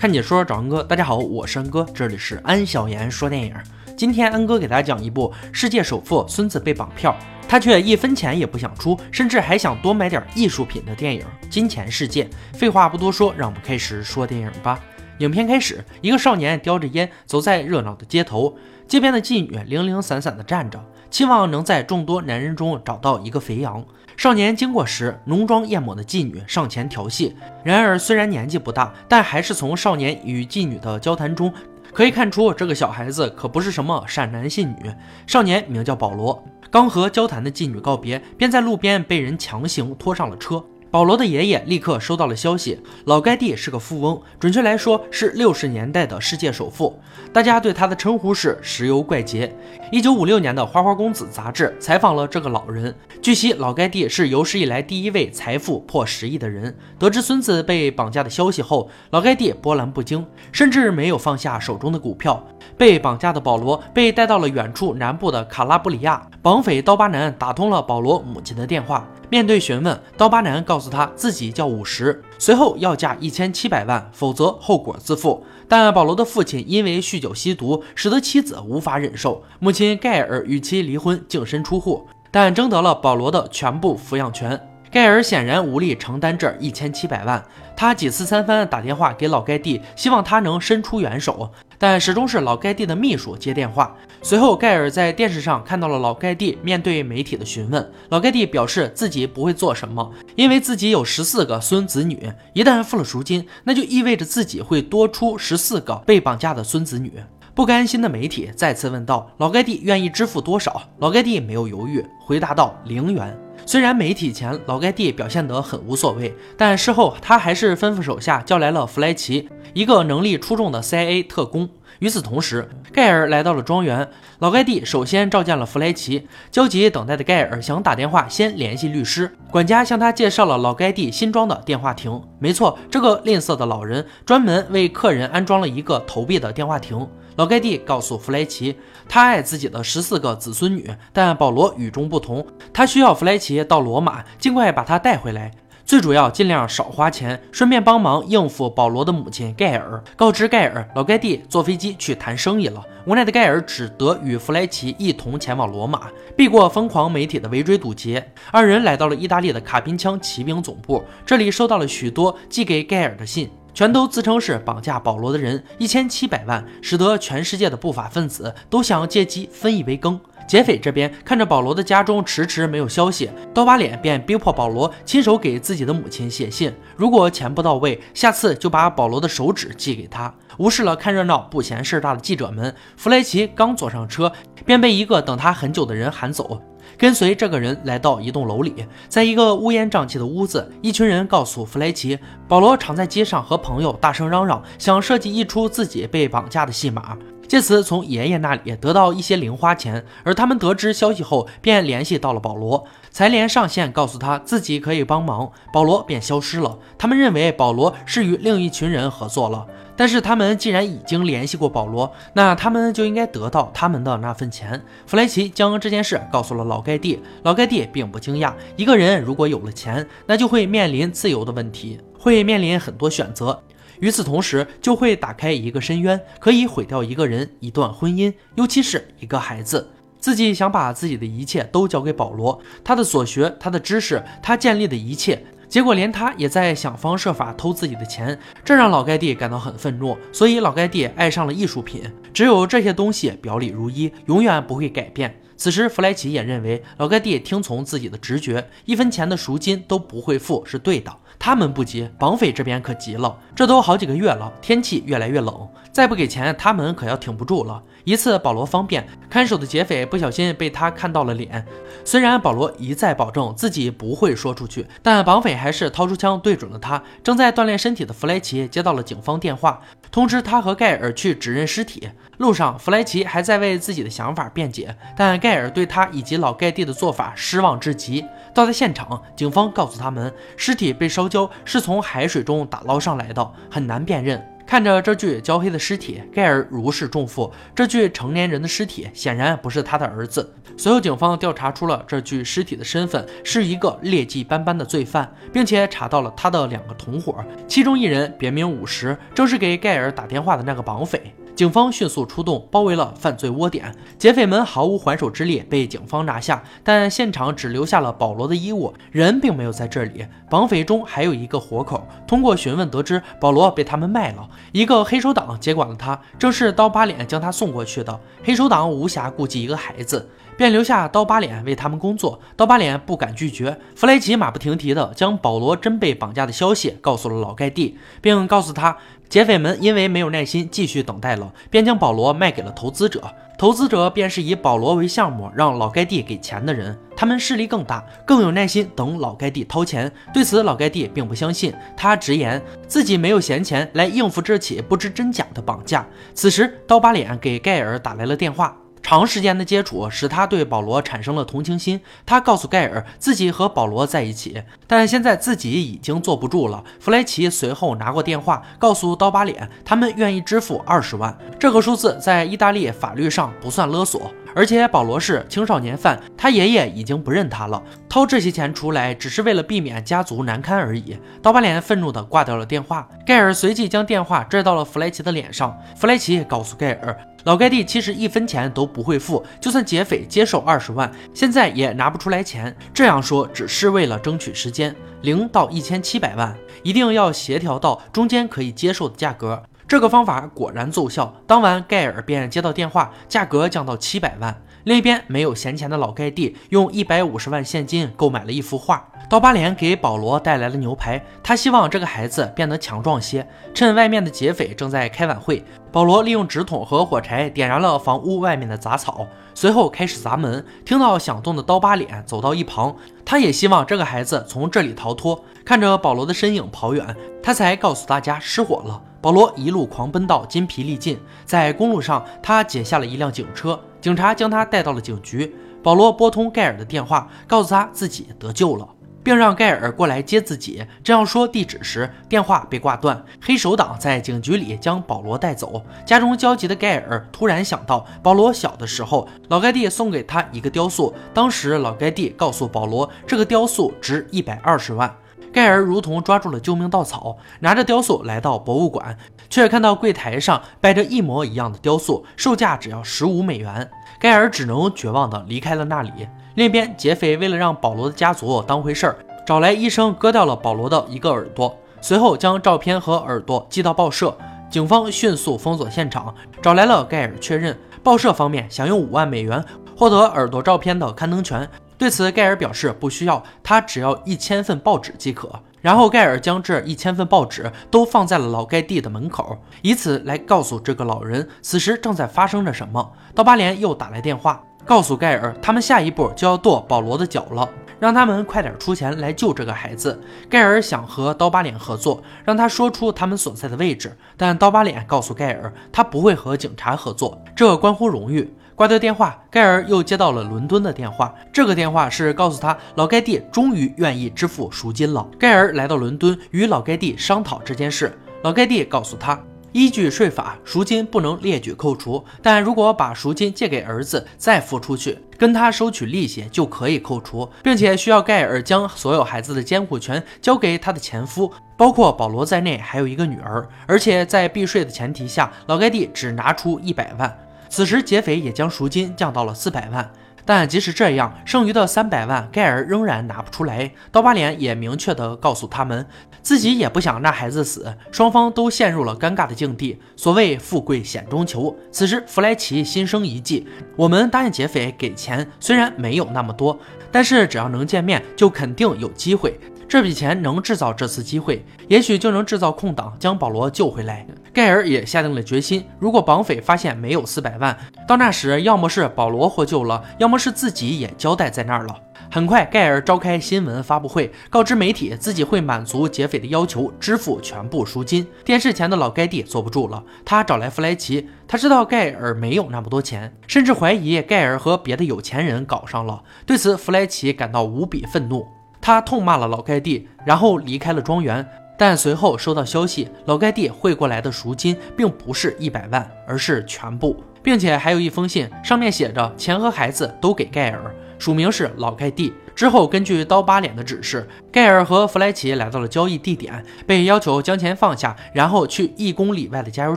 [0.00, 3.54] 看解说找安哥，大家好，我是安哥，这里是安小言说电影。
[3.98, 7.14] 今天安哥给大家讲一部世界首富孙子被绑票，
[7.46, 12.24] 他却一分钱也不想出，甚至还想多买点艺术品的电影《金钱世界》。
[12.56, 14.80] 废话不多说，让我们开始说电影吧。
[15.18, 18.56] 影片开始，一个少年叼着烟走在热闹的街头，
[18.88, 23.84] 街边的妓女零零散散的站着，期望能在众多男人中找到一个肥羊。
[24.16, 27.34] 少年经过时，浓妆艳抹的妓女上前调戏。
[27.64, 31.52] 然而，虽然年纪不大，但还是从少年与妓女的交谈中
[31.92, 34.92] 可以看出，这个小孩子可不是什么善男信女。
[35.26, 40.62] 少年名叫保罗，刚和交谈的妓女告别，便在路边被人强行拖上了车。
[40.90, 46.98] 保罗的爷爷立刻收到了消息，老盖蒂是个富翁，准确来说是六十年代的世界首富。
[47.32, 49.54] 大家对他的称呼是石油怪杰。
[49.92, 56.76] 一九五六年的《花花公子》杂志采访了这个老人，据悉老盖蒂是有史以来第一位财富破十亿的人。
[56.98, 62.44] 得知孙子被绑架的消息后，老盖蒂波澜不惊，甚至没有放下手中的股票。
[62.76, 69.06] 被绑架的保罗被带到了远处南部的卡拉布里亚，绑匪刀疤男打通了保罗母亲的电话。
[69.28, 75.44] 面对询问，刀疤男告诉他自己叫五十，随后要价一千七百万，否则后果自负。
[75.68, 84.69] 但保罗的父亲因为酗酒吸毒，使得妻子无法忍受，母亲盖尔与其离婚，净身出户，但争得了保罗的全部抚养权。
[84.90, 87.40] 盖尔显然无力承担这一千七百万，
[87.76, 93.94] 他几次三番打电话给老盖蒂，希望他能伸出援手，但始终是老盖蒂的秘书接电话。
[94.20, 107.12] 随后，盖尔在电视上看到了老盖蒂面对媒体的询问，老盖蒂表示自己不会做什么，因为自己有十四个孙子女，一旦付了赎金，那就意味着自己会多出十四个被绑架的孙子女。
[107.54, 113.36] 不甘心的媒体再次问道：“老盖蒂愿意支付多少？”老盖蒂没有犹豫，回答道：“零元。”
[113.70, 121.68] 虽然媒体前老盖蒂表现得很无所谓，但事后他还是吩咐手下叫来了弗莱奇，一个能力出众的 CIA 特工。
[122.00, 124.08] 与此同时，盖尔来到了庄园。
[124.40, 126.26] 老盖蒂首先召见了弗莱奇。
[126.50, 129.30] 焦急等待的盖尔想打电话先联系律师。
[129.52, 132.20] 管家向他介绍了老盖蒂新装的电话亭。
[132.40, 137.06] 没错，这个吝啬的老人专门为客人安装了一个投币的电话亭。
[137.36, 138.76] 老盖蒂告诉弗莱奇，
[139.08, 145.50] 他爱自己的十四个子孙女，但保罗与众不同，他需要弗莱奇到罗马，尽快把他带回来。
[145.86, 150.00] 最主要，尽量少花钱，顺便帮忙应付保罗的母亲盖尔。
[150.14, 152.80] 告知盖尔，老盖蒂坐飞机去谈生意了。
[153.06, 156.02] 无奈的盖尔只得与弗莱奇一同前往罗马，
[156.36, 158.24] 避过疯狂媒体的围追堵截。
[158.52, 170.20] 二人来到了意大利的卡宾枪骑兵总部，这里收到了许多寄给盖尔的信，全都自称是绑架保罗的人，一千七百万，使得全世界的不法分子都想借机分一杯羹。
[170.50, 180.34] 劫匪这边看着保罗的家中迟迟没有消息，刀疤脸便逼迫保罗亲手给自己的母亲写信，如果钱不到位，下次就把保罗的手指寄给他。
[180.58, 184.32] 无视了看热闹不嫌事大的记者们，弗莱奇刚坐上车，
[184.66, 186.60] 便被一个等他很久的人喊走。
[186.98, 188.74] 跟随这个人来到一栋楼里，
[189.08, 192.18] 在一个乌烟瘴气的屋子，一群人告诉弗莱奇，
[192.48, 197.16] 保罗常在街上和朋友大声嚷嚷，想设计一出自己被绑架的戏码。
[197.50, 202.86] 借此从爷爷那里得到一些零花钱，而他们得知消息后，便联系到了保罗。
[203.10, 206.78] 财联上线告诉他自己可以帮忙，保罗便消失了。
[206.96, 209.66] 他们认为保罗是与另一群人合作了，
[209.96, 214.80] 但是他们既然已经联系过保罗，那他们就应该得到他们的那份钱。
[215.08, 218.52] 弗莱奇将这件事告诉了老盖蒂，老盖蒂并不惊讶。
[218.76, 223.60] 一个人如果有了钱，那就会面临自由的问题，会面临很多选择。
[224.00, 229.90] 与此同时，就会打开一个深渊，可以毁掉一个人、一段婚姻，尤其是一个孩子。
[230.18, 240.16] 自己想把自己的一切都交给保罗，他的所学、他的知识、他建立的一切，结果连他也在想方设法偷自己的钱，这让老盖蒂感到很愤怒。
[240.30, 242.02] 所以老盖蒂爱上了艺术品，
[242.34, 245.34] 只有这些东西表里如一，永远不会改变。
[245.56, 251.14] 此时，弗莱奇也认为老盖蒂听从自己的直觉，一分钱的赎金都不会付是对的。
[251.40, 253.34] 他们不急，绑匪这边可急了。
[253.56, 257.82] 这都好几个月了，天气越来越冷，再不给钱，他们可要挺不住了。
[258.04, 261.66] 一次，保罗方便，看守的劫匪不小心被他看到了脸。
[262.04, 267.02] 虽然保罗一再保证自己不会说出去，但绑匪还是掏出枪对准了他。
[267.24, 272.10] 正在锻炼身体的弗莱奇接到了警方电话，通知他和盖尔去指认尸体。
[272.40, 278.24] 路上，弗莱奇还在为自己的想法辩解，但盖尔对他以及老盖蒂的做法失望至极。
[278.54, 284.42] 到达现场，警方告诉他们，尸体被烧焦是从海水中打捞上来的，很难辨认。
[284.66, 287.52] 看着这具焦黑的尸体，盖尔如释重负。
[287.74, 290.54] 这具成年人的尸体显然不是他的儿子。
[290.78, 301.34] 随后，警方调查出了这具尸体的身份是一个劣迹斑斑的罪犯，并且查到了他的两个同伙，其中一人别名五十，正是给盖尔打电话的那个绑匪。
[301.60, 303.94] 警方迅速出动，包围了犯罪窝点。
[304.18, 306.64] 劫匪们毫无还手之力，被警方拿下。
[306.82, 310.24] 但现场只留下了保罗的衣物，人并没有在这里。
[310.48, 312.08] 绑匪中还有一个活口。
[312.26, 318.18] 通过询问得知，保罗被他们卖了，一个黑手党接管了他，正是刀疤脸将他送过去的。
[318.42, 320.30] 黑手党无暇顾及一个孩子。
[320.60, 323.74] 便留下刀疤脸为他们工作，刀疤脸不敢拒绝。
[323.96, 328.94] 弗莱奇马不停蹄地将保罗真被绑架的消息告诉了老盖蒂，并告诉他，
[329.30, 333.22] 劫匪们因为没有耐心继续等待了，便将保罗卖给了投资者。
[333.56, 340.12] 投资者便是以保罗为项目让老盖蒂给钱的人，他们势力更大，更有耐心等老盖蒂掏钱。
[340.34, 346.06] 对此，老盖蒂并不相信，他直言自己没有闲钱来应付这起不知真假的绑架。
[346.34, 348.76] 此时，刀疤脸给盖尔打来了电话。
[349.02, 352.00] 长时间的接触使他对保罗产生了同情心。
[352.24, 356.84] 他告诉盖尔自己和保罗在一起，但现在自己已经坐不住了。
[356.98, 361.36] 弗莱奇随后拿过电话，告诉刀疤脸，他们愿意支付二十万。
[361.58, 367.82] 这个数字在意大利法律上不算勒索，而且保罗是青少年犯，他爷爷已经不认他了。
[368.08, 371.16] 掏这些钱出来，只是为了避免家族难堪而已。
[371.40, 373.08] 刀疤脸愤怒地挂掉了电话。
[373.24, 375.76] 盖尔随即将电话拽到了弗莱奇的脸上。
[375.96, 377.16] 弗莱奇告诉盖尔。
[377.44, 382.74] 老盖蒂其实一分钱都不会付，就算劫匪接受二十万，现在也拿不出来钱。
[382.92, 384.94] 这样说只是为了争取时间。
[385.22, 389.62] 零到一千七百万，一定要协调到中间可以接受的价格。
[389.90, 391.34] 这个方法果然奏效。
[391.48, 394.62] 当晚，盖尔便接到电话，价格降到七百万。
[394.84, 399.04] 另一边，没有闲钱的老盖蒂用一百五十万现金购买了一幅画。
[399.28, 403.44] 刀疤脸给保罗带来了牛排，他希望这个孩子变得强壮些。
[403.74, 410.64] 趁外面的劫匪正在开晚会，保罗利用纸筒和火柴点燃了房屋外面的杂草，随后开始砸门。
[410.84, 412.94] 听到响动的刀疤脸走到一旁，
[413.24, 415.44] 他也希望这个孩子从这里逃脱。
[415.64, 419.02] 看着保罗的身影跑远，他才告诉大家失火了。
[419.20, 425.54] 保罗一路狂奔到筋疲力尽，在公路上，他截下了一辆警车，警察将他带到了警局。
[425.82, 428.88] 保罗拨通盖尔的电话，告诉他自己得救了。
[429.22, 430.84] 并让盖尔过来接自己。
[431.02, 433.22] 正要说地址时，电话被挂断。
[433.40, 435.82] 黑手党在警局里将保罗带走。
[436.06, 441.14] 家中焦急的盖尔突然想到，保罗小的时候，老盖蒂送给他一个雕塑。
[441.34, 445.14] 当时老盖蒂告诉保罗，这个雕塑值一百二十万。
[445.52, 449.16] 盖尔如同抓住了救命稻草，拿着雕塑来到博物馆，
[449.48, 453.90] 却看到柜台上摆着一模一样的雕塑，售价只要十五美元。
[454.20, 456.12] 盖尔只能绝望地离开了那里。
[456.54, 459.16] 另一边，劫匪为了让保罗的家族当回事儿，
[459.46, 464.36] 找来医生割掉了保罗的一个耳朵，随后将照片和耳朵寄到报社。
[464.68, 466.32] 警方迅速封锁现场，
[466.62, 467.76] 找来了盖尔确认。
[468.02, 469.62] 报社方面想用五万美元
[469.96, 471.68] 获得耳朵照片的刊登权，
[472.00, 475.60] 对此盖尔表示不需要，他只要一千份报纸即可。
[475.82, 483.12] 然后盖尔将这一千份报纸都放在了老盖蒂的门口，以此来告诉这个老人此时正在发生着什么。
[483.34, 484.62] 刀疤脸又打来电话。
[484.86, 487.68] 告诉盖尔，他们下一步就要剁保罗的脚了，
[487.98, 490.18] 让他们快点出钱来救这个孩子。
[490.48, 498.50] 盖尔想和刀疤脸合作，让他说出他们所在的位置，但刀疤脸告诉盖尔，他不会和警察合作，这关乎荣誉。
[498.80, 505.28] 挂掉电话，盖尔又接到了伦敦的电话，这个电话是告诉他老盖蒂终于愿意支付赎金了。
[505.38, 509.38] 盖尔来到伦敦与老盖蒂商讨这件事，老盖蒂告诉他。
[509.72, 523.68] 依据税法，赎金不能列举扣除，但如果把赎金借给儿子再付出去，跟他收取利息就可以扣除，并且需要盖尔将所有孩子的监护权交给他的前夫，包括保罗在内，还有一个女儿。
[523.86, 527.38] 而且在避税的前提下，老盖蒂只拿出一百万。
[527.70, 530.10] 此时劫匪也将赎金降到了四百万。
[530.44, 533.92] 但即使这样，剩余的三百万，盖尔仍然拿不出来。
[534.10, 536.04] 刀疤脸也明确地告诉他们，
[536.42, 537.94] 自己也不想让孩子死。
[538.10, 540.00] 双方都陷入了尴尬的境地。
[540.16, 546.76] 所谓富贵险中求，此时弗莱奇心生一计：我们答应劫匪给钱，虽然没有那么多，
[547.12, 549.60] 但是只要能见面，就肯定有机会。
[549.86, 554.26] 这笔钱能制造这次机会，也许就能制造空档，将保罗救回来。
[554.52, 557.76] 盖尔也下定了决心，如果绑匪发现没有四百万，
[558.06, 561.96] 到那时要么是保罗获救了，要么是自己也交代在那儿了。
[562.32, 568.26] 很快，盖尔召开新闻发布会，告知媒体自己会满足劫匪的要求，支付全部赎金。
[568.44, 576.22] 电视前的老盖蒂坐不住了，他找来弗莱奇，他知道盖尔没有那么多钱，甚至怀疑盖尔和别的有钱人搞上了。
[576.46, 578.46] 对此，弗莱奇感到无比愤怒。
[578.80, 581.46] 他痛骂了老盖蒂，然后离开了庄园。
[581.80, 592.34] 但随后收到消息，老盖蒂汇过来的赎金并不是一百万，而是全部，并且还有一封信，上面写着钱和孩子都给盖尔，署名是老盖蒂。
[592.54, 599.96] 之后，根据刀疤脸的指示，盖尔和弗莱奇来到了交易地点，被要求将钱放下，然后去一公里外的加油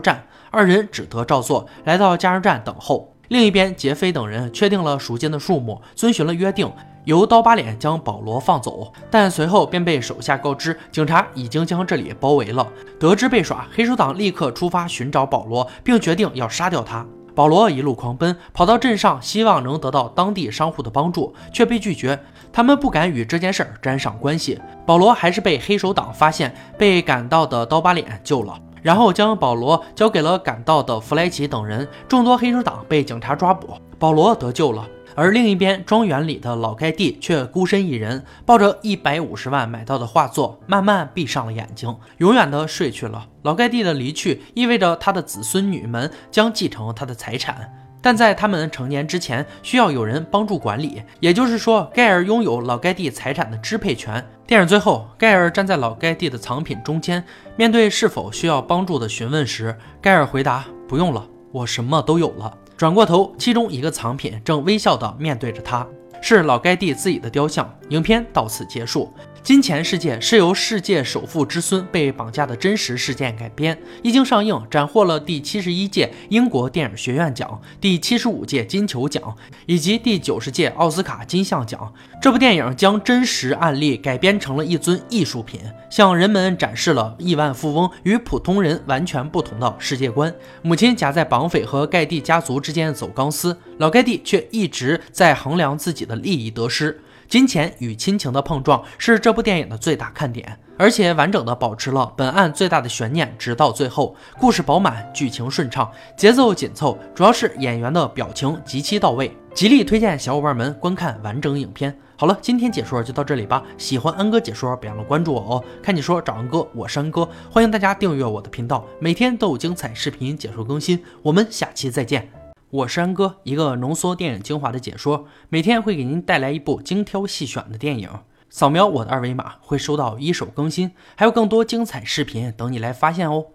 [0.00, 0.24] 站。
[0.50, 3.14] 二人只得照做，来到加油站等候。
[3.28, 6.72] 另一边，杰菲等人确定了赎金的数目，遵循了约定，
[7.04, 8.92] 由刀疤脸将保罗放走。
[9.10, 12.66] 但随后便被手下告知，警察已经将这里包围了。
[12.98, 17.06] 得知被耍，黑手党立刻出发寻找保罗，并决定要杀掉他。
[17.34, 22.18] 保罗一路狂奔，跑到镇上，希望能得到当地商户的帮助，却被拒绝。
[22.52, 24.60] 他们不敢与这件事儿沾上关系。
[24.86, 28.56] 保罗还是被黑手党发现，被赶到的刀疤脸救了。
[28.82, 34.86] 然后将保罗交给了赶到的弗莱奇等人，众多黑手党被警察抓捕，保罗得救了。
[35.16, 43.26] 而另一边，庄园里的老盖蒂却孤身一人，抱着一百五十万买到的画作，慢慢闭上了眼睛，永远的睡去了。
[43.42, 47.72] 老盖蒂的离去意味着他的子孙女们将继承他的财产。
[48.02, 51.02] 但在他们成年之前，需要有人帮助管理。
[51.20, 54.22] 也就是说，盖尔拥有老盖蒂财产的支配权。
[54.46, 57.24] 电影最后，盖尔站在老盖蒂的藏品中间，
[57.56, 62.52] 面对是否需要帮助的询问时，盖尔回答：“不用了，我什么都有了。”
[62.84, 65.86] 转过头，其中一个藏品正微笑地面对着他，
[66.20, 67.66] 是老盖蒂自己的雕像。
[67.88, 69.10] 影片到此结束。
[69.44, 79.36] 金钱世界是由世界首富之孙被绑架的真实事件改编，一经上映，斩获了第七十一届英国电影学院奖、第七十五届金球奖
[79.66, 81.92] 以及第九十届奥斯卡金像奖。
[82.22, 85.60] 这部电影将真实案例改编成了一尊艺术品，
[85.90, 90.34] 向人们展示了亿万富翁与普通人完全不同的世界观。
[90.62, 96.98] 母亲夹在绑匪和盖蒂家族之间走钢丝，老盖蒂却一直在衡量自己的利益得失。
[97.28, 104.14] 金钱与亲情的碰撞是这部电影的最大看点，而且完整的保持了本案最大的悬念，直到最后。
[104.38, 111.96] 故事饱满，剧情顺畅，节奏紧凑，主要是演员的表情极其到位，极力推荐小伙伴们观看完整影片。
[112.16, 113.62] 好了，今天解说就到这里吧。
[113.76, 115.64] 喜欢安哥解说，别忘了关注我哦。
[115.82, 121.02] 看你说找安哥，我是安哥，欢迎大家订阅我的频道，每天都有精彩视频解说更新。
[121.22, 122.43] 我们下期再见。
[122.74, 128.10] 我是安哥，一个浓缩电影精华的解说，每天会给您带来一部精挑细选的电影。
[128.50, 133.46] 扫描我的二维码，会收到一手更新，还有更多精彩视频等你来发现哦。